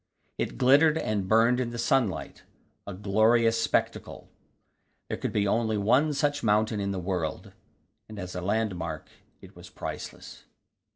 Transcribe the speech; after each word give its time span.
It 0.39 0.57
glittered 0.57 0.97
and 0.97 1.27
burned 1.29 1.59
in 1.59 1.69
the 1.69 1.77
sunlight 1.77 2.41
a 2.87 2.93
glorious 2.95 3.61
spectacle. 3.61 4.31
There 5.09 5.17
could 5.17 5.37
only 5.45 5.77
be 5.77 5.83
one 5.83 6.13
such 6.13 6.41
mountain 6.41 6.79
in 6.79 6.89
the 6.89 6.97
world, 6.97 7.51
and 8.09 8.17
as 8.17 8.33
a 8.33 8.41
landmark 8.41 9.11
it 9.41 9.55
was 9.55 9.69
priceless. 9.69 10.45